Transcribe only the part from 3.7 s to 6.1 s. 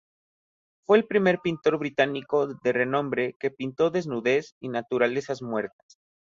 desnudez y naturalezas muertas.